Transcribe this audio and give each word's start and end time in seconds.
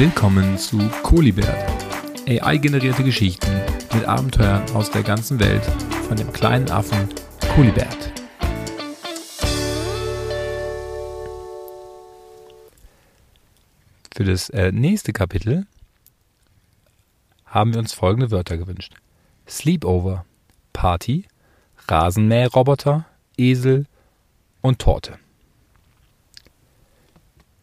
Willkommen 0.00 0.56
zu 0.56 0.78
Kolibert. 1.02 1.70
AI-generierte 2.26 3.04
Geschichten 3.04 3.50
mit 3.92 4.06
Abenteuern 4.06 4.64
aus 4.70 4.90
der 4.90 5.02
ganzen 5.02 5.38
Welt 5.38 5.62
von 6.08 6.16
dem 6.16 6.32
kleinen 6.32 6.70
Affen 6.70 7.06
Kolibert. 7.54 8.10
Für 14.14 14.24
das 14.24 14.48
äh, 14.48 14.72
nächste 14.72 15.12
Kapitel 15.12 15.66
haben 17.44 17.74
wir 17.74 17.80
uns 17.80 17.92
folgende 17.92 18.30
Wörter 18.30 18.56
gewünscht. 18.56 18.94
Sleepover, 19.46 20.24
Party, 20.72 21.26
Rasenmäherroboter, 21.88 23.04
Esel 23.36 23.84
und 24.62 24.78
Torte. 24.78 25.18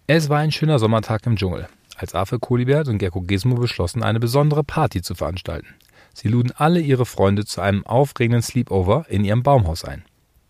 Es 0.06 0.30
war 0.30 0.38
ein 0.38 0.52
schöner 0.52 0.78
Sommertag 0.78 1.26
im 1.26 1.36
Dschungel, 1.36 1.68
als 1.98 2.16
Affe 2.16 2.40
Kolibert 2.40 2.88
und 2.88 3.00
Gecko 3.00 3.22
Gizmo 3.22 3.56
beschlossen, 3.56 4.04
eine 4.04 4.20
besondere 4.20 4.64
Party 4.64 5.02
zu 5.02 5.16
veranstalten. 5.16 5.76
Sie 6.14 6.28
luden 6.28 6.52
alle 6.56 6.80
ihre 6.80 7.06
Freunde 7.06 7.46
zu 7.46 7.62
einem 7.62 7.86
aufregenden 7.86 8.42
Sleepover 8.42 9.06
in 9.10 9.26
ihrem 9.26 9.44
Baumhaus 9.44 9.84
ein. 9.84 10.04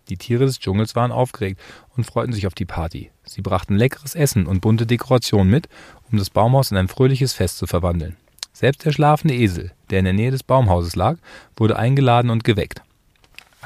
Die 0.09 0.17
Tiere 0.17 0.45
des 0.45 0.59
Dschungels 0.59 0.95
waren 0.95 1.11
aufgeregt 1.11 1.59
und 1.95 2.05
freuten 2.05 2.33
sich 2.33 2.47
auf 2.47 2.53
die 2.53 2.65
Party. 2.65 3.11
Sie 3.23 3.41
brachten 3.41 3.75
leckeres 3.75 4.15
Essen 4.15 4.45
und 4.45 4.61
bunte 4.61 4.85
Dekorationen 4.85 5.49
mit, 5.49 5.67
um 6.11 6.17
das 6.17 6.29
Baumhaus 6.29 6.71
in 6.71 6.77
ein 6.77 6.87
fröhliches 6.87 7.33
Fest 7.33 7.57
zu 7.57 7.67
verwandeln. 7.67 8.15
Selbst 8.53 8.85
der 8.85 8.91
schlafende 8.91 9.35
Esel, 9.35 9.71
der 9.89 9.99
in 9.99 10.05
der 10.05 10.13
Nähe 10.13 10.31
des 10.31 10.43
Baumhauses 10.43 10.95
lag, 10.95 11.17
wurde 11.55 11.77
eingeladen 11.77 12.31
und 12.31 12.43
geweckt. 12.43 12.81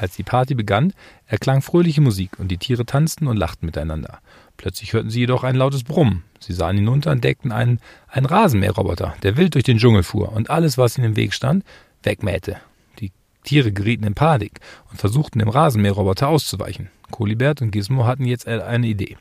Als 0.01 0.15
die 0.15 0.23
Party 0.23 0.55
begann, 0.55 0.93
erklang 1.27 1.61
fröhliche 1.61 2.01
Musik 2.01 2.39
und 2.39 2.47
die 2.47 2.57
Tiere 2.57 2.87
tanzten 2.87 3.27
und 3.27 3.37
lachten 3.37 3.67
miteinander. 3.67 4.17
Plötzlich 4.57 4.93
hörten 4.93 5.11
sie 5.11 5.19
jedoch 5.19 5.43
ein 5.43 5.55
lautes 5.55 5.83
Brummen. 5.83 6.23
Sie 6.39 6.53
sahen 6.53 6.77
hinunter 6.77 7.11
und 7.11 7.17
entdeckten 7.17 7.51
einen, 7.51 7.79
einen 8.07 8.25
Rasenmäherroboter, 8.25 9.13
der 9.21 9.37
wild 9.37 9.53
durch 9.53 9.63
den 9.63 9.77
Dschungel 9.77 10.01
fuhr 10.01 10.33
und 10.33 10.49
alles, 10.49 10.79
was 10.79 10.97
ihnen 10.97 11.11
im 11.11 11.15
Weg 11.17 11.35
stand, 11.35 11.63
wegmähte. 12.01 12.57
Die 12.97 13.11
Tiere 13.43 13.71
gerieten 13.71 14.03
in 14.03 14.15
Panik 14.15 14.59
und 14.89 14.97
versuchten 14.97 15.37
dem 15.37 15.49
Rasenmäherroboter 15.49 16.29
auszuweichen. 16.29 16.89
Kolibert 17.11 17.61
und 17.61 17.69
Gizmo 17.69 18.07
hatten 18.07 18.25
jetzt 18.25 18.47
eine 18.47 18.87
Idee. 18.87 19.17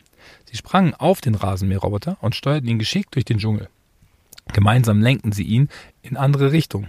Sie 0.46 0.56
sprangen 0.56 0.94
auf 0.94 1.20
den 1.20 1.34
Rasenmäherroboter 1.34 2.16
und 2.22 2.34
steuerten 2.34 2.70
ihn 2.70 2.78
geschickt 2.78 3.14
durch 3.16 3.27
den 3.27 3.36
Dschungel. 3.36 3.68
Gemeinsam 4.55 5.02
lenkten 5.02 5.33
sie 5.33 5.44
ihn 5.44 5.68
in 6.00 6.16
andere 6.16 6.52
Richtung, 6.52 6.88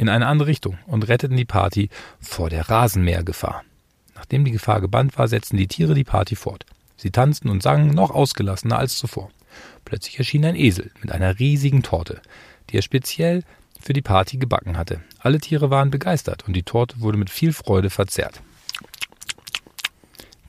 in 0.00 0.08
eine 0.08 0.26
andere 0.26 0.48
Richtung 0.48 0.78
und 0.86 1.08
retteten 1.08 1.36
die 1.36 1.44
Party 1.44 1.90
vor 2.20 2.48
der 2.48 2.70
Rasenmähergefahr. 2.70 3.62
Nachdem 4.14 4.46
die 4.46 4.50
Gefahr 4.50 4.80
gebannt 4.80 5.18
war, 5.18 5.28
setzten 5.28 5.58
die 5.58 5.68
Tiere 5.68 5.92
die 5.92 6.04
Party 6.04 6.36
fort. 6.36 6.64
Sie 6.96 7.10
tanzten 7.10 7.50
und 7.50 7.62
sangen 7.62 7.90
noch 7.90 8.10
ausgelassener 8.10 8.78
als 8.78 8.96
zuvor. 8.96 9.30
Plötzlich 9.84 10.18
erschien 10.18 10.46
ein 10.46 10.56
Esel 10.56 10.90
mit 11.02 11.12
einer 11.12 11.38
riesigen 11.38 11.82
Torte, 11.82 12.22
die 12.70 12.78
er 12.78 12.82
speziell 12.82 13.42
für 13.78 13.92
die 13.92 14.00
Party 14.00 14.38
gebacken 14.38 14.78
hatte. 14.78 15.02
Alle 15.18 15.38
Tiere 15.38 15.68
waren 15.68 15.90
begeistert 15.90 16.46
und 16.46 16.54
die 16.54 16.62
Torte 16.62 17.00
wurde 17.00 17.18
mit 17.18 17.28
viel 17.28 17.52
Freude 17.52 17.90
verzehrt. 17.90 18.40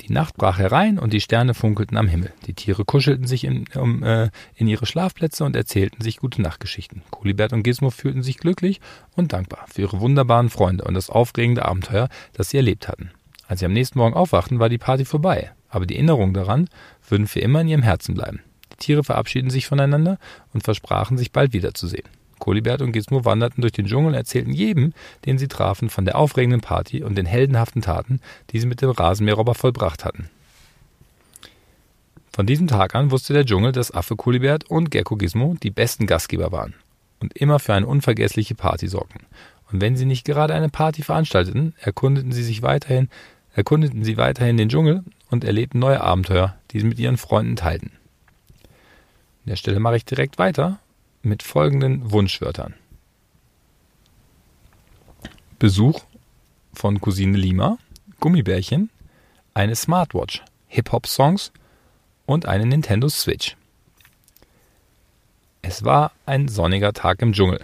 Die 0.01 0.11
Nacht 0.11 0.35
brach 0.35 0.57
herein 0.57 0.99
und 0.99 1.13
die 1.13 1.21
Sterne 1.21 1.53
funkelten 1.53 1.97
am 1.97 2.07
Himmel. 2.07 2.33
Die 2.47 2.53
Tiere 2.53 2.85
kuschelten 2.85 3.27
sich 3.27 3.43
in, 3.43 3.65
um, 3.75 4.03
äh, 4.03 4.29
in 4.55 4.67
ihre 4.67 4.85
Schlafplätze 4.85 5.43
und 5.43 5.55
erzählten 5.55 6.01
sich 6.01 6.17
gute 6.17 6.41
Nachtgeschichten. 6.41 7.03
Kulibert 7.11 7.53
und 7.53 7.63
Gizmo 7.63 7.89
fühlten 7.89 8.23
sich 8.23 8.37
glücklich 8.37 8.81
und 9.15 9.33
dankbar 9.33 9.65
für 9.71 9.81
ihre 9.81 9.99
wunderbaren 9.99 10.49
Freunde 10.49 10.83
und 10.83 10.95
das 10.95 11.09
aufregende 11.09 11.65
Abenteuer, 11.65 12.09
das 12.33 12.49
sie 12.49 12.57
erlebt 12.57 12.87
hatten. 12.87 13.11
Als 13.47 13.59
sie 13.59 13.65
am 13.65 13.73
nächsten 13.73 13.99
Morgen 13.99 14.15
aufwachten, 14.15 14.59
war 14.59 14.69
die 14.69 14.77
Party 14.77 15.05
vorbei 15.05 15.51
aber 15.71 15.85
die 15.85 15.95
Erinnerungen 15.95 16.33
daran 16.33 16.69
würden 17.07 17.27
für 17.27 17.39
immer 17.39 17.61
in 17.61 17.69
ihrem 17.69 17.81
Herzen 17.81 18.13
bleiben. 18.13 18.41
Die 18.73 18.77
Tiere 18.77 19.03
verabschieden 19.03 19.49
sich 19.49 19.65
voneinander 19.65 20.19
und 20.53 20.63
versprachen, 20.63 21.17
sich 21.17 21.31
bald 21.31 21.53
wiederzusehen. 21.53 22.07
Kolibert 22.41 22.81
und 22.81 22.91
Gizmo 22.91 23.23
wanderten 23.23 23.61
durch 23.61 23.71
den 23.71 23.85
Dschungel 23.85 24.09
und 24.09 24.15
erzählten 24.15 24.51
jedem, 24.51 24.93
den 25.25 25.37
sie 25.37 25.47
trafen, 25.47 25.89
von 25.89 26.03
der 26.03 26.17
aufregenden 26.17 26.59
Party 26.59 27.03
und 27.03 27.15
den 27.15 27.25
heldenhaften 27.25 27.81
Taten, 27.81 28.19
die 28.49 28.59
sie 28.59 28.67
mit 28.67 28.81
dem 28.81 28.89
Rasenmäherroboter 28.89 29.57
vollbracht 29.57 30.03
hatten. 30.03 30.29
Von 32.33 32.45
diesem 32.45 32.67
Tag 32.67 32.95
an 32.95 33.11
wusste 33.11 33.33
der 33.33 33.45
Dschungel, 33.45 33.71
dass 33.71 33.93
Affe 33.93 34.15
Kolibert 34.15 34.69
und 34.69 34.89
Gecko 34.89 35.15
Gizmo 35.15 35.55
die 35.61 35.69
besten 35.69 36.07
Gastgeber 36.07 36.51
waren 36.51 36.73
und 37.19 37.37
immer 37.37 37.59
für 37.59 37.73
eine 37.73 37.87
unvergessliche 37.87 38.55
Party 38.55 38.87
sorgten. 38.87 39.25
Und 39.71 39.79
wenn 39.79 39.95
sie 39.95 40.05
nicht 40.05 40.25
gerade 40.25 40.53
eine 40.53 40.69
Party 40.69 41.03
veranstalteten, 41.03 41.75
erkundeten 41.79 42.31
sie 42.31 42.43
sich 42.43 42.61
weiterhin, 42.61 43.09
erkundeten 43.53 44.03
sie 44.03 44.17
weiterhin 44.17 44.57
den 44.57 44.69
Dschungel 44.69 45.03
und 45.29 45.43
erlebten 45.43 45.79
neue 45.79 46.01
Abenteuer, 46.01 46.57
die 46.71 46.79
sie 46.79 46.87
mit 46.87 46.99
ihren 46.99 47.17
Freunden 47.17 47.55
teilten. 47.55 47.91
An 49.43 49.49
der 49.49 49.55
Stelle 49.55 49.79
mache 49.79 49.97
ich 49.97 50.05
direkt 50.05 50.39
weiter 50.39 50.79
mit 51.21 51.43
folgenden 51.43 52.11
Wunschwörtern. 52.11 52.75
Besuch 55.59 56.01
von 56.73 56.99
Cousine 56.99 57.37
Lima, 57.37 57.77
Gummibärchen, 58.19 58.89
eine 59.53 59.75
Smartwatch, 59.75 60.43
Hip-Hop-Songs 60.67 61.51
und 62.25 62.45
eine 62.45 62.65
Nintendo 62.65 63.09
Switch. 63.09 63.55
Es 65.61 65.83
war 65.83 66.11
ein 66.25 66.47
sonniger 66.47 66.93
Tag 66.93 67.21
im 67.21 67.33
Dschungel, 67.33 67.63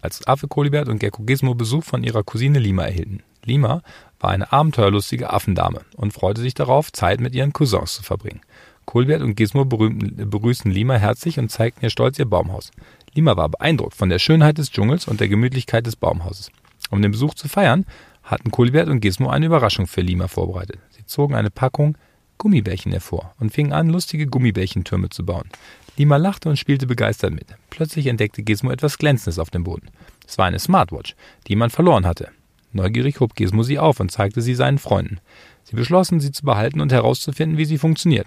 als 0.00 0.26
Affe 0.26 0.46
Kolibert 0.46 0.88
und 0.88 0.98
Gecko 1.00 1.22
Gizmo 1.22 1.54
Besuch 1.54 1.82
von 1.82 2.04
ihrer 2.04 2.22
Cousine 2.22 2.58
Lima 2.58 2.84
erhielten. 2.84 3.22
Lima 3.44 3.82
war 4.20 4.30
eine 4.30 4.52
abenteuerlustige 4.52 5.32
Affendame 5.32 5.80
und 5.96 6.12
freute 6.12 6.40
sich 6.40 6.54
darauf, 6.54 6.92
Zeit 6.92 7.20
mit 7.20 7.34
ihren 7.34 7.52
Cousins 7.52 7.94
zu 7.94 8.02
verbringen. 8.02 8.40
Colbert 8.86 9.20
und 9.20 9.34
Gizmo 9.34 9.64
begrüßten 9.64 10.70
Lima 10.70 10.94
herzlich 10.94 11.38
und 11.38 11.50
zeigten 11.50 11.84
ihr 11.84 11.90
stolz 11.90 12.18
ihr 12.18 12.24
Baumhaus. 12.24 12.70
Lima 13.14 13.36
war 13.36 13.48
beeindruckt 13.48 13.96
von 13.96 14.08
der 14.08 14.20
Schönheit 14.20 14.58
des 14.58 14.70
Dschungels 14.70 15.08
und 15.08 15.20
der 15.20 15.28
Gemütlichkeit 15.28 15.86
des 15.86 15.96
Baumhauses. 15.96 16.50
Um 16.90 17.02
den 17.02 17.10
Besuch 17.10 17.34
zu 17.34 17.48
feiern, 17.48 17.84
hatten 18.22 18.50
Colbert 18.52 18.88
und 18.88 19.00
Gizmo 19.00 19.28
eine 19.28 19.46
Überraschung 19.46 19.86
für 19.86 20.02
Lima 20.02 20.28
vorbereitet. 20.28 20.78
Sie 20.90 21.04
zogen 21.04 21.34
eine 21.34 21.50
Packung 21.50 21.98
Gummibärchen 22.38 22.92
hervor 22.92 23.34
und 23.40 23.52
fingen 23.52 23.72
an, 23.72 23.88
lustige 23.88 24.26
Gummibärchentürme 24.26 25.08
zu 25.08 25.24
bauen. 25.24 25.48
Lima 25.96 26.16
lachte 26.16 26.48
und 26.48 26.58
spielte 26.58 26.86
begeistert 26.86 27.32
mit. 27.32 27.46
Plötzlich 27.70 28.06
entdeckte 28.06 28.42
Gizmo 28.42 28.70
etwas 28.70 28.98
Glänzendes 28.98 29.38
auf 29.38 29.50
dem 29.50 29.64
Boden. 29.64 29.88
Es 30.26 30.38
war 30.38 30.46
eine 30.46 30.58
Smartwatch, 30.58 31.16
die 31.46 31.52
jemand 31.52 31.72
verloren 31.72 32.06
hatte. 32.06 32.28
Neugierig 32.72 33.20
hob 33.20 33.34
Gizmo 33.34 33.62
sie 33.62 33.78
auf 33.78 34.00
und 34.00 34.12
zeigte 34.12 34.42
sie 34.42 34.54
seinen 34.54 34.78
Freunden. 34.78 35.18
Sie 35.64 35.74
beschlossen, 35.74 36.20
sie 36.20 36.30
zu 36.30 36.44
behalten 36.44 36.80
und 36.80 36.92
herauszufinden, 36.92 37.56
wie 37.58 37.64
sie 37.64 37.78
funktioniert. 37.78 38.26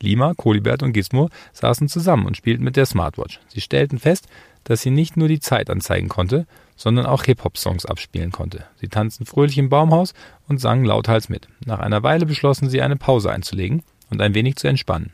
Lima, 0.00 0.34
Kolibert 0.34 0.82
und 0.82 0.92
Gizmo 0.92 1.28
saßen 1.52 1.88
zusammen 1.88 2.26
und 2.26 2.36
spielten 2.36 2.64
mit 2.64 2.76
der 2.76 2.86
Smartwatch. 2.86 3.40
Sie 3.48 3.60
stellten 3.60 3.98
fest, 3.98 4.28
dass 4.64 4.82
sie 4.82 4.90
nicht 4.90 5.16
nur 5.16 5.28
die 5.28 5.40
Zeit 5.40 5.70
anzeigen 5.70 6.08
konnte, 6.08 6.46
sondern 6.76 7.06
auch 7.06 7.24
Hip-Hop-Songs 7.24 7.86
abspielen 7.86 8.30
konnte. 8.30 8.64
Sie 8.76 8.88
tanzten 8.88 9.26
fröhlich 9.26 9.58
im 9.58 9.68
Baumhaus 9.68 10.14
und 10.46 10.60
sangen 10.60 10.84
lauthals 10.84 11.28
mit. 11.28 11.48
Nach 11.64 11.80
einer 11.80 12.02
Weile 12.02 12.26
beschlossen 12.26 12.68
sie, 12.68 12.82
eine 12.82 12.96
Pause 12.96 13.30
einzulegen 13.30 13.82
und 14.10 14.20
ein 14.20 14.34
wenig 14.34 14.56
zu 14.56 14.68
entspannen. 14.68 15.12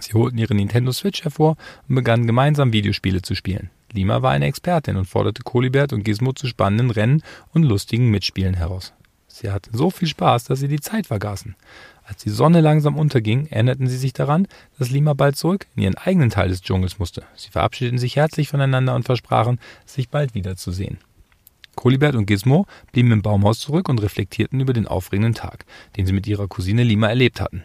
Sie 0.00 0.14
holten 0.14 0.38
ihre 0.38 0.54
Nintendo 0.54 0.92
Switch 0.92 1.24
hervor 1.24 1.56
und 1.88 1.94
begannen 1.94 2.26
gemeinsam 2.26 2.72
Videospiele 2.72 3.22
zu 3.22 3.34
spielen. 3.34 3.70
Lima 3.92 4.22
war 4.22 4.32
eine 4.32 4.46
Expertin 4.46 4.96
und 4.96 5.06
forderte 5.06 5.42
Kolibert 5.42 5.92
und 5.92 6.04
Gizmo 6.04 6.32
zu 6.32 6.46
spannenden 6.46 6.90
Rennen 6.90 7.22
und 7.52 7.62
lustigen 7.62 8.10
Mitspielen 8.10 8.54
heraus. 8.54 8.92
Sie 9.40 9.52
hatten 9.52 9.76
so 9.76 9.90
viel 9.90 10.08
Spaß, 10.08 10.44
dass 10.44 10.58
sie 10.58 10.66
die 10.66 10.80
Zeit 10.80 11.06
vergaßen. 11.06 11.54
Als 12.02 12.24
die 12.24 12.30
Sonne 12.30 12.60
langsam 12.60 12.96
unterging, 12.96 13.46
erinnerten 13.46 13.86
sie 13.86 13.96
sich 13.96 14.12
daran, 14.12 14.48
dass 14.80 14.90
Lima 14.90 15.14
bald 15.14 15.36
zurück 15.36 15.66
in 15.76 15.82
ihren 15.84 15.94
eigenen 15.94 16.30
Teil 16.30 16.48
des 16.48 16.60
Dschungels 16.60 16.98
musste. 16.98 17.22
Sie 17.36 17.50
verabschiedeten 17.50 18.00
sich 18.00 18.16
herzlich 18.16 18.48
voneinander 18.48 18.96
und 18.96 19.04
versprachen, 19.04 19.60
sich 19.86 20.08
bald 20.08 20.34
wiederzusehen. 20.34 20.98
Kolibert 21.76 22.16
und 22.16 22.26
Gizmo 22.26 22.66
blieben 22.90 23.12
im 23.12 23.22
Baumhaus 23.22 23.60
zurück 23.60 23.88
und 23.88 24.02
reflektierten 24.02 24.58
über 24.58 24.72
den 24.72 24.88
aufregenden 24.88 25.34
Tag, 25.34 25.66
den 25.96 26.04
sie 26.04 26.12
mit 26.12 26.26
ihrer 26.26 26.48
Cousine 26.48 26.82
Lima 26.82 27.06
erlebt 27.06 27.40
hatten. 27.40 27.62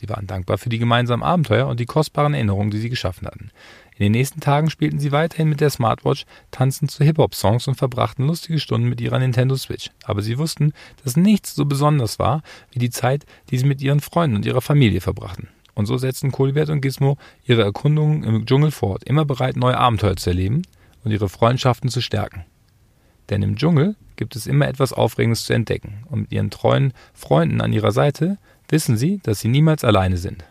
Sie 0.00 0.08
waren 0.08 0.26
dankbar 0.26 0.56
für 0.56 0.70
die 0.70 0.78
gemeinsamen 0.78 1.22
Abenteuer 1.22 1.66
und 1.66 1.78
die 1.78 1.84
kostbaren 1.84 2.32
Erinnerungen, 2.32 2.70
die 2.70 2.78
sie 2.78 2.88
geschaffen 2.88 3.26
hatten. 3.26 3.50
In 3.94 4.04
den 4.04 4.12
nächsten 4.12 4.40
Tagen 4.40 4.70
spielten 4.70 4.98
sie 4.98 5.12
weiterhin 5.12 5.50
mit 5.50 5.60
der 5.60 5.68
Smartwatch, 5.68 6.24
tanzten 6.50 6.88
zu 6.88 7.04
Hip-Hop-Songs 7.04 7.68
und 7.68 7.74
verbrachten 7.74 8.26
lustige 8.26 8.60
Stunden 8.60 8.88
mit 8.88 8.98
ihrer 9.02 9.18
Nintendo 9.18 9.56
Switch. 9.56 9.90
Aber 10.04 10.22
sie 10.22 10.38
wussten, 10.38 10.72
dass 11.04 11.18
nichts 11.18 11.54
so 11.54 11.66
besonders 11.66 12.18
war 12.18 12.42
wie 12.72 12.78
die 12.78 12.88
Zeit, 12.88 13.26
die 13.50 13.58
sie 13.58 13.66
mit 13.66 13.82
ihren 13.82 14.00
Freunden 14.00 14.36
und 14.36 14.46
ihrer 14.46 14.62
Familie 14.62 15.02
verbrachten. 15.02 15.48
Und 15.74 15.84
so 15.84 15.98
setzten 15.98 16.32
Kolibert 16.32 16.70
und 16.70 16.80
Gizmo 16.80 17.18
ihre 17.44 17.62
Erkundungen 17.62 18.24
im 18.24 18.46
Dschungel 18.46 18.70
fort, 18.70 19.04
immer 19.04 19.26
bereit, 19.26 19.56
neue 19.56 19.76
Abenteuer 19.76 20.16
zu 20.16 20.30
erleben 20.30 20.62
und 21.04 21.10
ihre 21.10 21.28
Freundschaften 21.28 21.90
zu 21.90 22.00
stärken. 22.00 22.46
Denn 23.28 23.42
im 23.42 23.56
Dschungel 23.56 23.96
gibt 24.16 24.34
es 24.34 24.46
immer 24.46 24.66
etwas 24.66 24.94
Aufregendes 24.94 25.44
zu 25.44 25.52
entdecken. 25.52 26.04
Und 26.08 26.22
mit 26.22 26.32
ihren 26.32 26.50
treuen 26.50 26.94
Freunden 27.12 27.60
an 27.60 27.74
ihrer 27.74 27.92
Seite 27.92 28.38
wissen 28.72 28.96
sie, 28.96 29.18
dass 29.22 29.40
sie 29.40 29.48
niemals 29.48 29.84
alleine 29.84 30.16
sind. 30.16 30.44